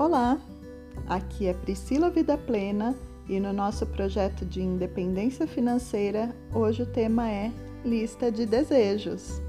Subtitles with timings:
[0.00, 0.40] Olá,
[1.06, 2.96] aqui é Priscila Vida Plena
[3.28, 7.52] e no nosso projeto de independência financeira, hoje o tema é
[7.84, 9.42] lista de desejos.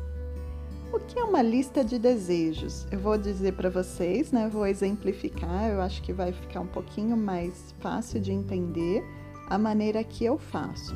[0.91, 2.85] O que é uma lista de desejos?
[2.91, 4.49] Eu vou dizer para vocês, né?
[4.51, 9.05] Vou exemplificar, eu acho que vai ficar um pouquinho mais fácil de entender
[9.49, 10.94] a maneira que eu faço.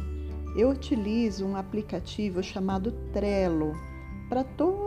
[0.58, 3.72] Eu utilizo um aplicativo chamado Trello
[4.27, 4.85] para to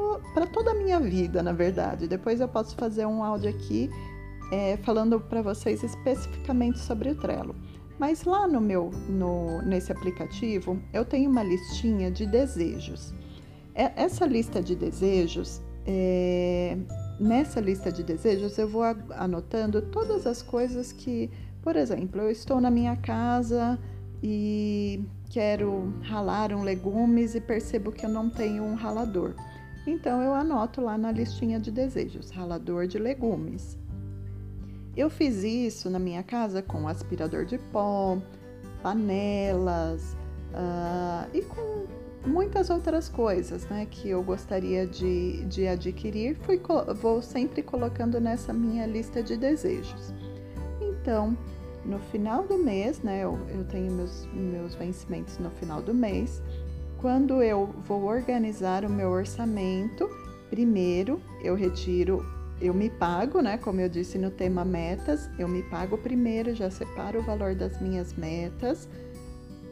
[0.53, 2.09] toda a minha vida, na verdade.
[2.09, 3.91] Depois eu posso fazer um áudio aqui
[4.51, 7.55] é, falando para vocês especificamente sobre o Trello.
[7.99, 13.13] Mas lá no meu, no, nesse aplicativo, eu tenho uma listinha de desejos.
[13.75, 16.77] É, essa lista de desejos, é,
[17.19, 21.31] nessa lista de desejos, eu vou anotando todas as coisas que,
[21.61, 23.79] por exemplo, eu estou na minha casa
[24.23, 29.35] e quero ralar um legumes e percebo que eu não tenho um ralador.
[29.87, 33.79] Então eu anoto lá na listinha de desejos, ralador de legumes.
[34.99, 38.19] Eu fiz isso na minha casa com aspirador de pó,
[38.83, 40.17] panelas
[40.51, 41.87] uh, e com
[42.27, 46.35] muitas outras coisas né, que eu gostaria de, de adquirir.
[46.41, 46.61] Fui,
[46.97, 50.13] vou sempre colocando nessa minha lista de desejos.
[50.81, 51.39] Então,
[51.85, 56.43] no final do mês, né, eu, eu tenho meus, meus vencimentos no final do mês.
[57.01, 60.11] Quando eu vou organizar o meu orçamento,
[60.51, 62.27] primeiro eu retiro
[62.61, 63.57] eu me pago, né?
[63.59, 67.81] Como eu disse no tema metas, eu me pago primeiro, já separo o valor das
[67.81, 68.89] minhas metas,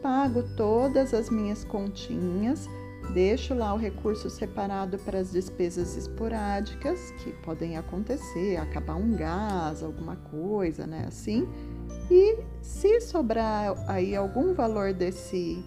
[0.02, 2.68] pago todas as minhas continhas,
[3.12, 9.82] deixo lá o recurso separado para as despesas esporádicas que podem acontecer, acabar um gás,
[9.82, 11.04] alguma coisa, né?
[11.08, 11.48] Assim.
[12.10, 15.62] E se sobrar aí algum valor desse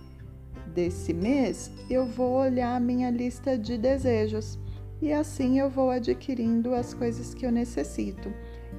[0.74, 4.58] desse mês, eu vou olhar a minha lista de desejos
[5.02, 8.34] e assim eu vou adquirindo as coisas que eu necessito.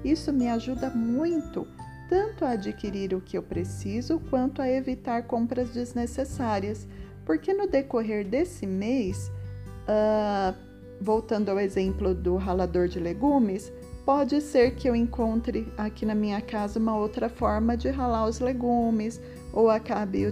[0.04, 1.66] Isso me ajuda muito,
[2.08, 6.86] tanto a adquirir o que eu preciso, quanto a evitar compras desnecessárias,
[7.24, 9.30] porque no decorrer desse mês,
[9.86, 10.55] uh,
[11.00, 13.72] voltando ao exemplo do ralador de legumes,
[14.05, 18.40] pode ser que eu encontre aqui na minha casa uma outra forma de ralar os
[18.40, 19.20] legumes,
[19.52, 20.27] ou acabe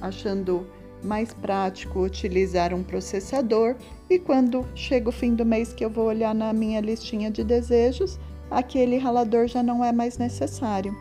[0.00, 0.66] achando
[1.02, 3.76] mais prático utilizar um processador
[4.08, 7.44] e quando chega o fim do mês que eu vou olhar na minha listinha de
[7.44, 8.18] desejos,
[8.50, 10.96] aquele ralador já não é mais necessário.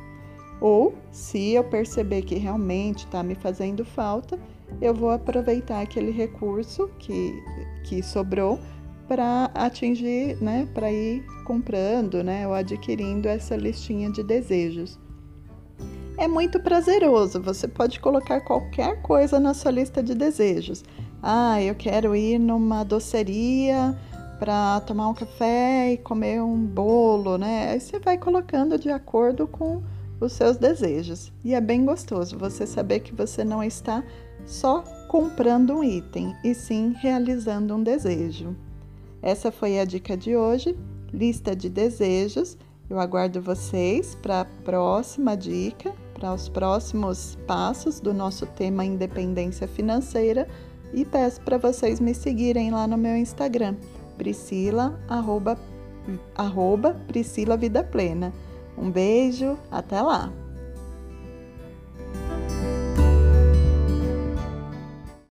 [0.59, 4.39] Ou, se eu perceber que realmente está me fazendo falta,
[4.81, 7.33] eu vou aproveitar aquele recurso que,
[7.83, 8.59] que sobrou
[9.07, 14.99] para atingir, né, para ir comprando, né, ou adquirindo essa listinha de desejos
[16.17, 17.41] é muito prazeroso.
[17.41, 20.83] Você pode colocar qualquer coisa na sua lista de desejos.
[21.21, 23.97] Ah, eu quero ir numa doceria
[24.39, 27.71] para tomar um café e comer um bolo, né?
[27.71, 29.81] Aí você vai colocando de acordo com
[30.19, 31.31] os seus desejos.
[31.43, 34.03] E é bem gostoso você saber que você não está
[34.45, 38.55] só comprando um item, e sim realizando um desejo.
[39.21, 40.77] Essa foi a dica de hoje,
[41.11, 42.57] lista de desejos.
[42.89, 49.67] Eu aguardo vocês para a próxima dica para os próximos passos do nosso tema independência
[49.67, 50.47] financeira
[50.93, 53.75] e peço para vocês me seguirem lá no meu Instagram,
[54.17, 55.57] Priscila, arroba,
[56.35, 58.33] arroba Priscila Vida Plena.
[58.77, 60.31] Um beijo, até lá!